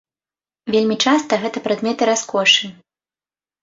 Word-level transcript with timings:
Вельмі 0.75 0.95
часта 1.05 1.41
гэта 1.45 1.57
прадметы 1.69 2.03
раскошы. 2.15 2.75